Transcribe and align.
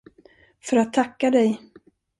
För 0.61 0.77
att 0.77 0.93
tacka 0.93 1.31
dig. 1.31 1.61